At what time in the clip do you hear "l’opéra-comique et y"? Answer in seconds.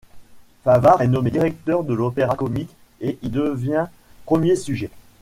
1.93-3.29